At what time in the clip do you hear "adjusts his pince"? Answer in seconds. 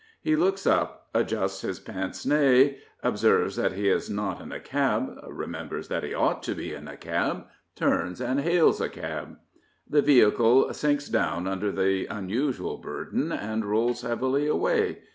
1.13-2.25